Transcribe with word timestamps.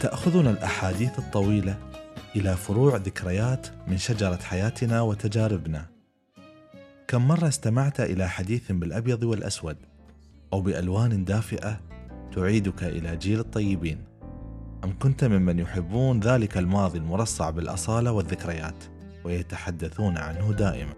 تأخذنا 0.00 0.50
الأحاديث 0.50 1.18
الطويلة 1.18 1.78
إلى 2.36 2.56
فروع 2.56 2.96
ذكريات 2.96 3.66
من 3.86 3.98
شجرة 3.98 4.36
حياتنا 4.36 5.00
وتجاربنا. 5.00 5.86
كم 7.08 7.28
مرة 7.28 7.48
استمعت 7.48 8.00
إلى 8.00 8.28
حديث 8.28 8.72
بالأبيض 8.72 9.22
والأسود 9.22 9.76
أو 10.52 10.60
بألوان 10.60 11.24
دافئة 11.24 11.80
تعيدك 12.34 12.82
إلى 12.82 13.16
جيل 13.16 13.40
الطيبين؟ 13.40 14.04
أم 14.84 14.98
كنت 14.98 15.24
ممن 15.24 15.58
يحبون 15.58 16.20
ذلك 16.20 16.58
الماضي 16.58 16.98
المرصع 16.98 17.50
بالأصالة 17.50 18.12
والذكريات 18.12 18.84
ويتحدثون 19.24 20.18
عنه 20.18 20.52
دائما؟ 20.52 20.94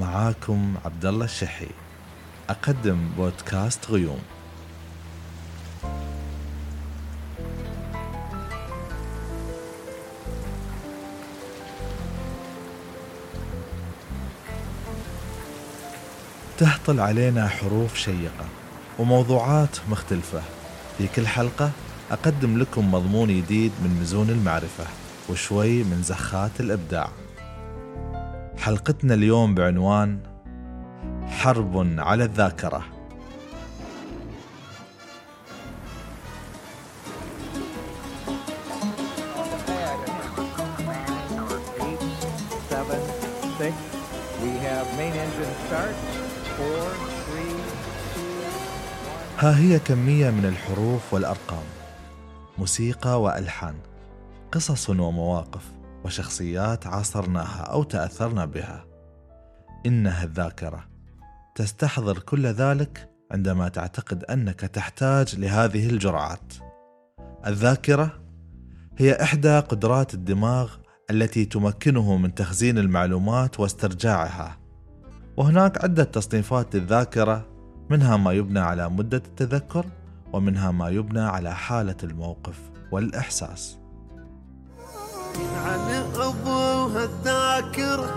معاكم 0.00 0.74
عبد 0.84 1.06
الله 1.06 1.24
الشحي 1.24 1.68
أقدم 2.50 3.08
بودكاست 3.16 3.90
غيوم 3.90 4.20
تهطل 16.58 17.00
علينا 17.00 17.48
حروف 17.48 17.96
شيقة 17.96 18.44
وموضوعات 18.98 19.76
مختلفة. 19.90 20.42
في 20.98 21.08
كل 21.08 21.26
حلقة 21.26 21.70
أقدم 22.10 22.58
لكم 22.58 22.92
مضمون 22.94 23.28
جديد 23.28 23.72
من 23.84 23.98
مزون 24.00 24.30
المعرفة 24.30 24.84
وشوي 25.28 25.84
من 25.84 26.02
زخات 26.02 26.50
الإبداع. 26.60 27.08
حلقتنا 28.58 29.14
اليوم 29.14 29.54
بعنوان 29.54 30.18
حرب 31.28 31.94
على 31.98 32.24
الذاكرة. 32.24 32.84
ها 49.42 49.58
هي 49.58 49.78
كمية 49.78 50.30
من 50.30 50.44
الحروف 50.44 51.14
والأرقام 51.14 51.64
موسيقى 52.58 53.22
وألحان 53.22 53.74
قصص 54.52 54.90
ومواقف 54.90 55.72
وشخصيات 56.04 56.86
عاصرناها 56.86 57.62
أو 57.62 57.82
تأثرنا 57.82 58.44
بها. 58.44 58.84
إنها 59.86 60.24
الذاكرة. 60.24 60.84
تستحضر 61.54 62.18
كل 62.18 62.46
ذلك 62.46 63.10
عندما 63.30 63.68
تعتقد 63.68 64.24
أنك 64.24 64.60
تحتاج 64.60 65.36
لهذه 65.38 65.90
الجرعات. 65.90 66.52
الذاكرة 67.46 68.10
هي 68.98 69.22
إحدى 69.22 69.58
قدرات 69.58 70.14
الدماغ 70.14 70.70
التي 71.10 71.44
تمكنه 71.44 72.16
من 72.16 72.34
تخزين 72.34 72.78
المعلومات 72.78 73.60
واسترجاعها. 73.60 74.58
وهناك 75.36 75.84
عدة 75.84 76.04
تصنيفات 76.04 76.76
للذاكرة 76.76 77.51
منها 77.92 78.16
ما 78.16 78.32
يبنى 78.32 78.60
على 78.60 78.88
مدة 78.88 79.22
التذكر 79.26 79.86
ومنها 80.32 80.70
ما 80.70 80.88
يبنى 80.88 81.20
على 81.20 81.54
حالة 81.54 81.96
الموقف 82.02 82.58
والإحساس. 82.92 83.78
عن 85.64 86.04
أبوها 86.14 87.04
الذاكرة 87.04 88.08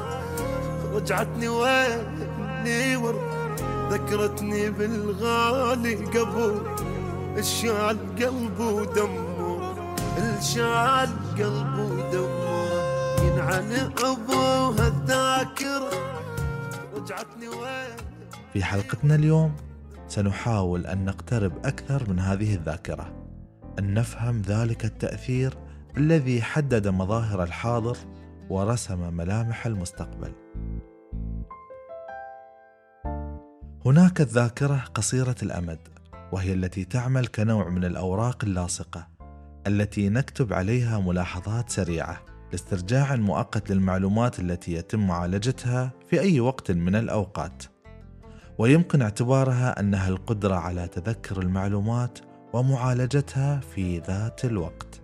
رجعتني 0.93 1.47
وين 1.47 2.25
ذكرتني 3.91 4.69
بالغالي 4.69 5.95
قبل 5.95 6.61
الشال 7.37 7.97
قلب 8.15 8.59
ودمه 8.59 9.75
الشال 10.17 11.09
قلب 11.37 11.75
ودمه. 11.79 12.55
ينعن 13.23 13.91
أبوها 14.03 14.87
الذاكرة 14.87 15.89
رجعتني 16.95 17.47
وين 17.47 17.95
في 18.53 18.63
حلقتنا 18.63 19.15
اليوم 19.15 19.55
سنحاول 20.07 20.87
أن 20.87 21.05
نقترب 21.05 21.65
أكثر 21.65 22.09
من 22.09 22.19
هذه 22.19 22.55
الذاكرة 22.55 23.13
أن 23.79 23.93
نفهم 23.93 24.41
ذلك 24.41 24.85
التأثير 24.85 25.57
الذي 25.97 26.41
حدد 26.41 26.87
مظاهر 26.87 27.43
الحاضر 27.43 27.97
ورسم 28.49 29.13
ملامح 29.13 29.65
المستقبل. 29.65 30.31
هناك 33.85 34.21
الذاكرة 34.21 34.83
قصيرة 34.93 35.35
الأمد 35.43 35.79
وهي 36.31 36.53
التي 36.53 36.85
تعمل 36.85 37.27
كنوع 37.27 37.69
من 37.69 37.85
الأوراق 37.85 38.43
اللاصقة 38.43 39.07
التي 39.67 40.09
نكتب 40.09 40.53
عليها 40.53 40.99
ملاحظات 40.99 41.69
سريعة 41.69 42.21
لاسترجاع 42.51 43.15
مؤقت 43.15 43.71
للمعلومات 43.71 44.39
التي 44.39 44.73
يتم 44.73 45.07
معالجتها 45.07 45.91
في 46.09 46.21
أي 46.21 46.39
وقت 46.39 46.71
من 46.71 46.95
الأوقات. 46.95 47.63
ويمكن 48.57 49.01
اعتبارها 49.01 49.79
أنها 49.79 50.09
القدرة 50.09 50.55
على 50.55 50.87
تذكر 50.87 51.41
المعلومات 51.41 52.19
ومعالجتها 52.53 53.59
في 53.75 53.99
ذات 53.99 54.45
الوقت. 54.45 55.01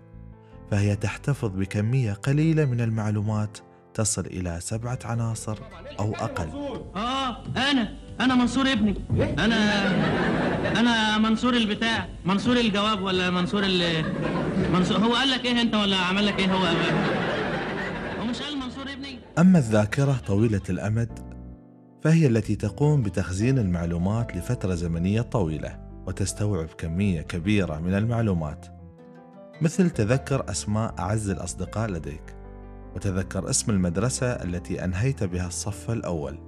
فهي 0.70 0.96
تحتفظ 0.96 1.48
بكمية 1.48 2.12
قليلة 2.12 2.64
من 2.64 2.80
المعلومات 2.80 3.58
تصل 3.94 4.26
إلى 4.26 4.58
سبعة 4.60 4.98
عناصر 5.04 5.58
أو 6.00 6.14
أقل. 6.14 6.48
آه 6.96 7.44
أنا 7.56 7.96
أنا 8.20 8.34
منصور 8.34 8.72
ابني. 8.72 8.94
أنا 9.38 9.86
أنا 10.80 11.18
منصور 11.18 11.54
البتاع. 11.56 12.08
منصور 12.24 12.56
الجواب 12.56 13.02
ولا 13.02 13.30
منصور 13.30 13.62
ال؟ 13.64 14.04
منصور 14.72 14.98
هو 14.98 15.14
قال 15.14 15.30
لك 15.30 15.44
إيه 15.44 15.60
أنت 15.62 15.74
ولا 15.74 15.96
عمل 15.96 16.26
لك 16.26 16.38
إيه 16.38 16.52
هو؟ 16.52 16.64
هو 18.20 18.24
مش 18.24 18.42
قال 18.42 18.56
منصور 18.56 18.92
ابني؟ 18.92 19.18
أما 19.38 19.58
الذاكرة 19.58 20.12
طويلة 20.26 20.62
الأمد 20.70 21.31
فهي 22.02 22.26
التي 22.26 22.56
تقوم 22.56 23.02
بتخزين 23.02 23.58
المعلومات 23.58 24.36
لفترة 24.36 24.74
زمنية 24.74 25.20
طويلة 25.20 25.78
وتستوعب 26.06 26.66
كمية 26.78 27.22
كبيرة 27.22 27.78
من 27.78 27.94
المعلومات. 27.94 28.66
مثل 29.60 29.90
تذكر 29.90 30.50
أسماء 30.50 30.94
أعز 30.98 31.30
الأصدقاء 31.30 31.90
لديك 31.90 32.36
وتذكر 32.94 33.50
اسم 33.50 33.70
المدرسة 33.70 34.26
التي 34.26 34.84
أنهيت 34.84 35.24
بها 35.24 35.46
الصف 35.46 35.90
الأول. 35.90 36.38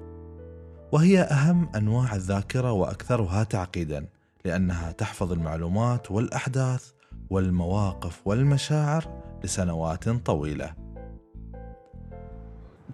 وهي 0.92 1.20
أهم 1.20 1.68
أنواع 1.76 2.14
الذاكرة 2.14 2.72
وأكثرها 2.72 3.44
تعقيدا 3.44 4.06
لأنها 4.44 4.92
تحفظ 4.92 5.32
المعلومات 5.32 6.10
والأحداث 6.10 6.90
والمواقف 7.30 8.20
والمشاعر 8.24 9.22
لسنوات 9.44 10.08
طويلة. 10.08 10.74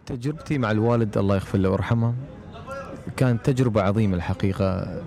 تجربتي 0.06 0.58
مع 0.58 0.70
الوالد 0.70 1.18
الله 1.18 1.34
يغفر 1.34 1.58
له 1.58 1.70
ويرحمه. 1.70 2.14
كانت 3.16 3.46
تجربة 3.46 3.82
عظيمة 3.82 4.16
الحقيقة. 4.16 5.00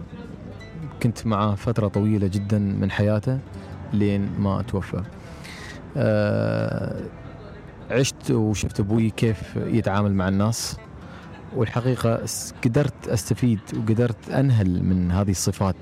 كنت 1.03 1.25
معه 1.27 1.55
فترة 1.55 1.87
طويلة 1.87 2.27
جدا 2.27 2.59
من 2.59 2.91
حياته 2.91 3.39
لين 3.93 4.29
ما 4.39 4.61
توفى. 4.61 5.03
أه 5.97 7.01
عشت 7.91 8.31
وشفت 8.31 8.79
أبوي 8.79 9.09
كيف 9.09 9.55
يتعامل 9.55 10.13
مع 10.13 10.27
الناس 10.27 10.77
والحقيقة 11.55 12.25
قدرت 12.63 13.07
أستفيد 13.07 13.59
وقدرت 13.77 14.29
أنهل 14.29 14.83
من 14.83 15.11
هذه 15.11 15.31
الصفات 15.31 15.75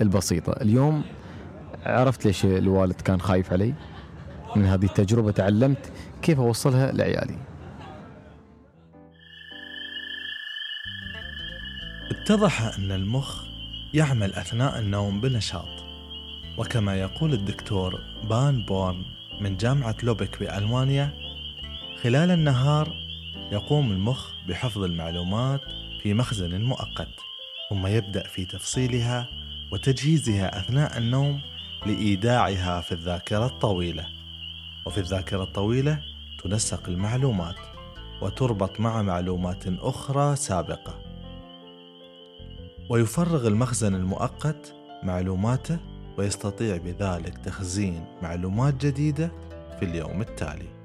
البسيطة. 0.00 0.52
اليوم 0.52 1.02
عرفت 1.86 2.24
ليش 2.24 2.44
الوالد 2.44 3.00
كان 3.00 3.20
خايف 3.20 3.52
علي 3.52 3.74
من 4.56 4.64
هذه 4.64 4.84
التجربة 4.84 5.30
تعلمت 5.30 5.92
كيف 6.22 6.40
أوصلها 6.40 6.92
لعيالي. 6.92 7.36
اتضح 12.10 12.62
أن 12.78 12.92
المخ 12.92 13.44
يعمل 13.94 14.34
أثناء 14.34 14.78
النوم 14.78 15.20
بنشاط 15.20 15.84
وكما 16.58 16.96
يقول 16.96 17.32
الدكتور 17.32 18.00
بان 18.24 18.64
بورن 18.64 19.04
من 19.40 19.56
جامعة 19.56 19.96
لوبك 20.02 20.38
بألمانيا 20.40 21.10
خلال 22.02 22.30
النهار 22.30 22.92
يقوم 23.52 23.92
المخ 23.92 24.30
بحفظ 24.48 24.82
المعلومات 24.82 25.60
في 26.02 26.14
مخزن 26.14 26.62
مؤقت 26.62 27.14
ثم 27.70 27.86
يبدأ 27.86 28.22
في 28.22 28.44
تفصيلها 28.44 29.28
وتجهيزها 29.72 30.58
أثناء 30.58 30.98
النوم 30.98 31.40
لإيداعها 31.86 32.80
في 32.80 32.92
الذاكرة 32.92 33.46
الطويلة. 33.46 34.06
وفي 34.86 34.98
الذاكرة 34.98 35.42
الطويلة 35.42 36.02
تنسق 36.44 36.88
المعلومات 36.88 37.56
وتربط 38.20 38.80
مع 38.80 39.02
معلومات 39.02 39.64
أخرى 39.66 40.36
سابقة. 40.36 41.09
ويفرغ 42.90 43.46
المخزن 43.46 43.94
المؤقت 43.94 44.74
معلوماته 45.02 45.78
ويستطيع 46.18 46.76
بذلك 46.76 47.38
تخزين 47.38 48.04
معلومات 48.22 48.86
جديدة 48.86 49.30
في 49.78 49.84
اليوم 49.84 50.20
التالي. 50.20 50.79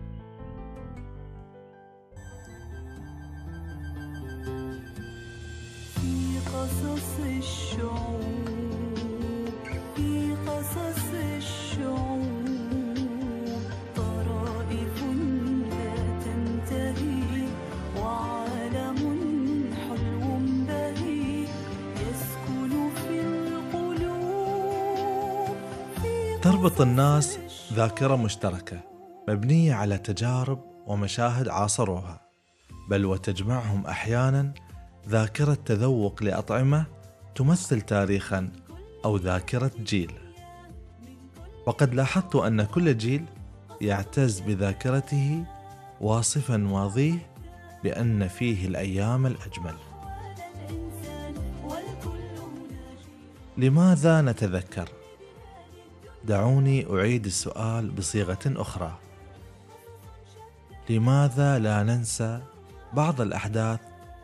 تربط 26.45 26.81
الناس 26.81 27.39
ذاكرة 27.73 28.15
مشتركة 28.15 28.79
مبنية 29.29 29.73
على 29.73 29.97
تجارب 29.97 30.63
ومشاهد 30.87 31.47
عاصروها. 31.47 32.21
بل 32.89 33.05
وتجمعهم 33.05 33.85
أحيانا 33.85 34.53
ذاكرة 35.07 35.53
تذوق 35.53 36.23
لأطعمة 36.23 36.85
تمثل 37.35 37.81
تاريخا 37.81 38.49
أو 39.05 39.17
ذاكرة 39.17 39.71
جيل. 39.83 40.11
وقد 41.65 41.93
لاحظت 41.93 42.35
أن 42.35 42.63
كل 42.63 42.97
جيل 42.97 43.25
يعتز 43.81 44.39
بذاكرته 44.39 45.45
واصفا 46.01 46.57
ماضيه 46.57 47.29
بأن 47.83 48.27
فيه 48.27 48.67
الأيام 48.67 49.25
الأجمل. 49.25 49.75
لماذا 53.57 54.21
نتذكر؟ 54.21 55.04
دعوني 56.27 56.85
أعيد 56.93 57.25
السؤال 57.25 57.91
بصيغة 57.91 58.39
أخرى 58.45 58.97
لماذا 60.89 61.59
لا 61.59 61.83
ننسى 61.83 62.41
بعض 62.93 63.21
الأحداث 63.21 63.79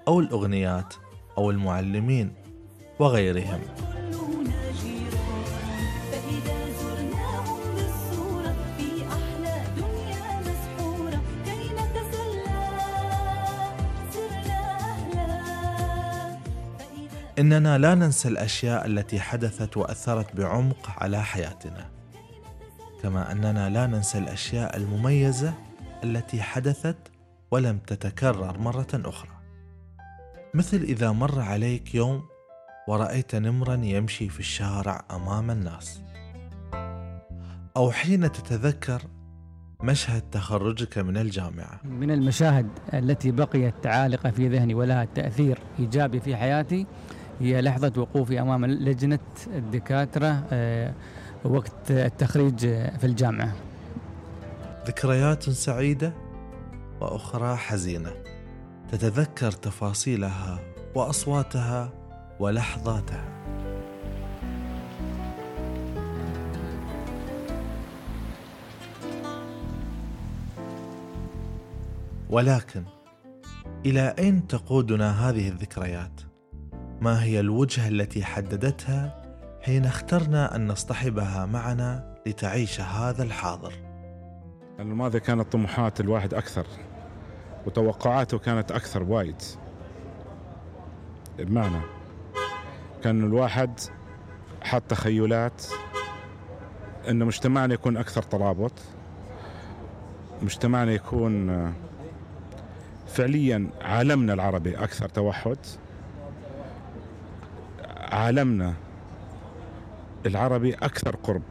أو 0.07 0.19
الأغنيات 0.19 0.93
أو 1.37 1.51
المعلمين 1.51 2.33
وغيرهم؟ 2.99 3.59
إننا 17.39 17.77
لا 17.77 17.95
ننسى 17.95 18.27
الأشياء 18.27 18.85
التي 18.85 19.19
حدثت 19.19 19.77
وأثرت 19.77 20.35
بعمق 20.35 20.89
على 21.03 21.23
حياتنا 21.23 21.89
كما 23.03 23.31
أننا 23.31 23.69
لا 23.69 23.87
ننسى 23.87 24.17
الأشياء 24.17 24.77
المميزة 24.77 25.53
التي 26.03 26.41
حدثت 26.41 26.97
ولم 27.51 27.77
تتكرر 27.77 28.57
مرة 28.57 28.87
أخرى. 28.93 29.31
مثل 30.53 30.77
إذا 30.77 31.11
مر 31.11 31.39
عليك 31.39 31.95
يوم 31.95 32.23
ورأيت 32.87 33.35
نمرا 33.35 33.75
يمشي 33.75 34.29
في 34.29 34.39
الشارع 34.39 35.05
أمام 35.11 35.51
الناس 35.51 36.01
أو 37.77 37.91
حين 37.91 38.31
تتذكر 38.31 39.01
مشهد 39.83 40.21
تخرجك 40.21 40.97
من 40.97 41.17
الجامعة. 41.17 41.79
من 41.83 42.11
المشاهد 42.11 42.67
التي 42.93 43.31
بقيت 43.31 43.87
عالقة 43.87 44.31
في 44.31 44.47
ذهني 44.47 44.73
ولها 44.73 45.05
تأثير 45.05 45.59
إيجابي 45.79 46.19
في 46.19 46.35
حياتي 46.35 46.87
هي 47.41 47.61
لحظة 47.61 47.93
وقوفي 47.97 48.41
أمام 48.41 48.65
لجنة 48.65 49.19
الدكاترة 49.47 50.43
آه، 50.51 50.93
وقت 51.43 51.91
التخريج 51.91 52.59
في 52.99 53.03
الجامعة. 53.03 53.55
ذكريات 54.87 55.49
سعيدة 55.49 56.13
وأخرى 57.01 57.55
حزينة. 57.55 58.11
تتذكر 58.91 59.51
تفاصيلها 59.51 60.59
وأصواتها 60.95 61.93
ولحظاتها. 62.39 63.25
ولكن 72.29 72.83
إلى 73.85 74.15
أين 74.19 74.47
تقودنا 74.47 75.29
هذه 75.29 75.49
الذكريات؟ 75.49 76.30
ما 77.01 77.23
هي 77.23 77.39
الوجهة 77.39 77.87
التي 77.87 78.23
حددتها 78.23 79.23
حين 79.61 79.85
اخترنا 79.85 80.55
أن 80.55 80.67
نصطحبها 80.67 81.45
معنا 81.45 82.17
لتعيش 82.27 82.81
هذا 82.81 83.23
الحاضر؟ 83.23 83.73
الماضي 84.79 85.19
كانت 85.19 85.51
طموحات 85.51 85.99
الواحد 85.99 86.33
أكثر 86.33 86.65
وتوقعاته 87.65 88.39
كانت 88.39 88.71
أكثر 88.71 89.03
وايد. 89.03 89.41
بمعنى 91.37 91.81
كان 93.03 93.23
الواحد 93.23 93.79
حط 94.61 94.83
تخيلات 94.89 95.65
أن 97.09 97.25
مجتمعنا 97.25 97.73
يكون 97.73 97.97
أكثر 97.97 98.21
ترابط 98.21 98.73
مجتمعنا 100.41 100.91
يكون 100.91 101.73
فعليا 103.07 103.69
عالمنا 103.81 104.33
العربي 104.33 104.77
أكثر 104.77 105.09
توحد 105.09 105.57
عالمنا 108.11 108.73
العربي 110.25 110.73
أكثر 110.73 111.15
قرب 111.15 111.41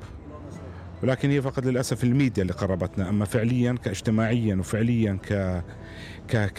ولكن 1.02 1.30
هي 1.30 1.42
فقط 1.42 1.64
للأسف 1.66 2.04
الميديا 2.04 2.42
اللي 2.42 2.52
قربتنا. 2.52 3.08
أما 3.08 3.24
فعليا 3.24 3.72
كاجتماعيا 3.84 4.56
وفعليا 4.56 5.18
ك 5.28 5.62
ك 6.28 6.52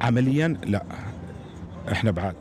كعمليا 0.00 0.48
لا 0.48 0.84
إحنا 1.92 2.10
بعاد. 2.10 2.36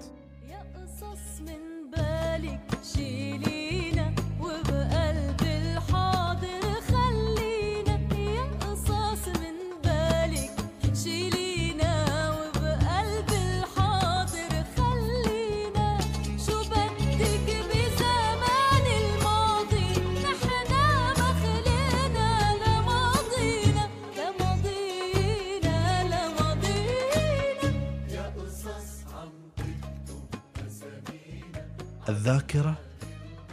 الذاكرة 32.21 32.75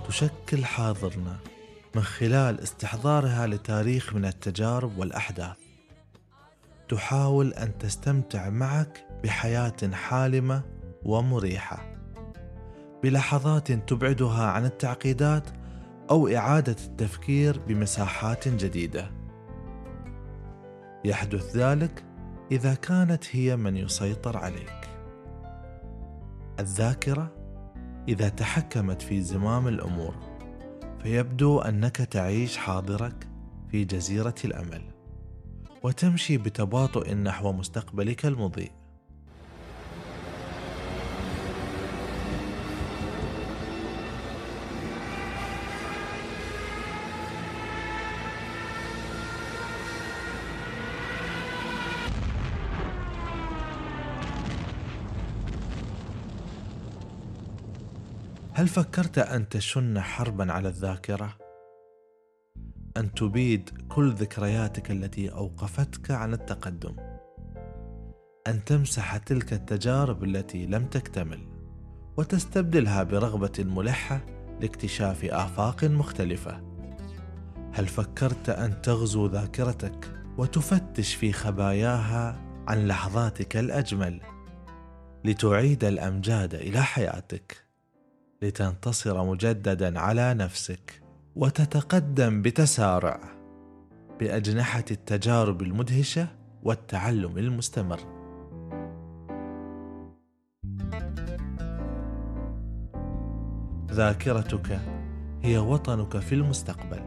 تشكل 0.09 0.65
حاضرنا 0.65 1.37
من 1.95 2.03
خلال 2.03 2.61
استحضارها 2.61 3.47
لتاريخ 3.47 4.15
من 4.15 4.25
التجارب 4.25 4.99
والأحداث. 4.99 5.57
تحاول 6.89 7.53
أن 7.53 7.79
تستمتع 7.79 8.49
معك 8.49 9.07
بحياة 9.25 9.93
حالمة 9.93 10.63
ومريحة. 11.03 11.99
بلحظات 13.03 13.73
تبعدها 13.73 14.47
عن 14.47 14.65
التعقيدات 14.65 15.45
أو 16.11 16.29
إعادة 16.29 16.77
التفكير 16.87 17.59
بمساحات 17.59 18.49
جديدة. 18.49 19.11
يحدث 21.05 21.57
ذلك 21.57 22.05
إذا 22.53 22.75
كانت 22.75 23.25
هي 23.33 23.57
من 23.57 23.77
يسيطر 23.77 24.37
عليك. 24.37 24.89
الذاكرة 26.61 27.38
إذا 28.09 28.29
تحكمت 28.29 29.03
في 29.03 29.21
زمام 29.21 29.69
الأمور 29.69 30.15
فيبدو 31.03 31.59
أنك 31.59 31.97
تعيش 31.97 32.57
حاضرك 32.57 33.29
في 33.71 33.85
جزيرة 33.85 34.35
الأمل 34.45 34.83
وتمشي 35.83 36.38
بتباطؤ 36.38 37.15
نحو 37.15 37.53
مستقبلك 37.53 38.27
المضيء. 38.27 38.78
هل 58.59 58.69
فكرت 58.69 59.19
أن 59.19 59.49
تشن 59.49 60.00
حربا 60.00 60.53
على 60.53 60.69
الذاكرة؟ 60.69 61.37
أن 62.97 63.15
تبيد 63.15 63.71
كل 63.88 64.12
ذكرياتك 64.12 64.91
التي 64.91 65.33
أوقفتك 65.33 66.11
عن 66.11 66.33
التقدم؟ 66.33 66.97
أن 68.47 68.65
تمسح 68.65 69.17
تلك 69.17 69.53
التجارب 69.53 70.25
التي 70.25 70.67
لم 70.67 70.87
تكتمل 70.87 71.49
وتستبدلها 72.17 73.03
برغبة 73.03 73.65
ملحة 73.65 74.21
لاكتشاف 74.61 75.25
آفاق 75.25 75.85
مختلفة؟ 75.85 76.61
هل 77.73 77.87
فكرت 77.87 78.49
أن 78.49 78.83
تغزو 78.83 79.27
ذاكرتك 79.27 80.12
وتفتش 80.38 81.15
في 81.15 81.33
خباياها 81.33 82.41
عن 82.69 82.87
لحظاتك 82.87 83.57
الأجمل 83.57 84.21
لتعيد 85.25 85.85
الأمجاد 85.85 86.55
إلى 86.55 86.83
حياتك؟ 86.83 87.68
لتنتصر 88.42 89.25
مجددا 89.25 90.00
على 90.00 90.35
نفسك 90.35 91.02
وتتقدم 91.37 92.42
بتسارع 92.42 93.21
بأجنحة 94.21 94.85
التجارب 94.90 95.62
المدهشة 95.62 96.28
والتعلم 96.62 97.38
المستمر. 97.38 98.00
ذاكرتك 103.90 104.80
هي 105.42 105.59
وطنك 105.59 106.18
في 106.18 106.35
المستقبل. 106.35 107.00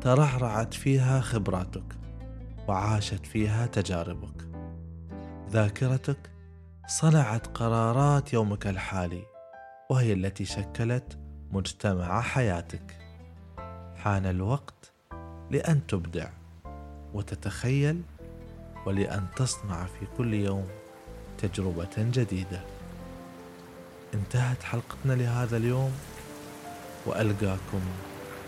ترعرعت 0.00 0.74
فيها 0.74 1.20
خبراتك 1.20 1.96
وعاشت 2.68 3.26
فيها 3.26 3.66
تجاربك. 3.66 4.48
ذاكرتك 5.50 6.30
صنعت 6.86 7.46
قرارات 7.46 8.32
يومك 8.32 8.66
الحالي 8.66 9.35
وهي 9.90 10.12
التي 10.12 10.44
شكلت 10.44 11.18
مجتمع 11.52 12.20
حياتك. 12.20 12.98
حان 13.96 14.26
الوقت 14.26 14.92
لأن 15.50 15.86
تبدع 15.86 16.28
وتتخيل 17.14 18.02
ولأن 18.86 19.26
تصنع 19.36 19.84
في 19.84 20.06
كل 20.16 20.34
يوم 20.34 20.68
تجربة 21.38 21.96
جديدة. 21.98 22.60
انتهت 24.14 24.62
حلقتنا 24.62 25.12
لهذا 25.12 25.56
اليوم 25.56 25.92
وألقاكم 27.06 27.80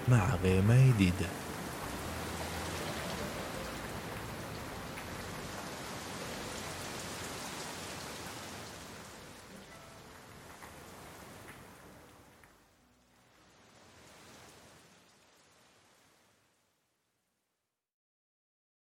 مع 0.08 0.34
غيمة 0.34 0.90
جديده 0.90 1.26